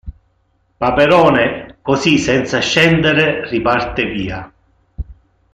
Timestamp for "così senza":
1.83-2.57